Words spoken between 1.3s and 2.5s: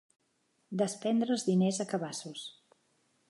els diners a cabassos.